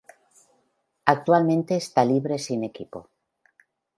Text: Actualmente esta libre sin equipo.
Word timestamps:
Actualmente 1.05 1.75
esta 1.75 2.03
libre 2.03 2.39
sin 2.39 2.63
equipo. 2.63 3.09